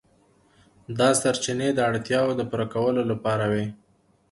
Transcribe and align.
دا 0.97 1.09
سرچینې 1.21 1.69
د 1.73 1.79
اړتیاوو 1.89 2.37
د 2.39 2.41
پوره 2.49 2.67
کولو 2.73 3.01
لپاره 3.11 3.45
وې. 3.51 3.65